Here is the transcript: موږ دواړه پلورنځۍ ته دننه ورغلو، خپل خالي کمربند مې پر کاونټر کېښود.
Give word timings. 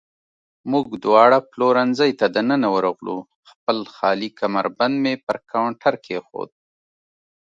موږ 0.71 0.87
دواړه 1.05 1.37
پلورنځۍ 1.51 2.11
ته 2.19 2.25
دننه 2.35 2.67
ورغلو، 2.75 3.17
خپل 3.49 3.77
خالي 3.95 4.29
کمربند 4.39 4.95
مې 5.03 5.13
پر 5.25 5.37
کاونټر 5.51 5.93
کېښود. 6.05 6.49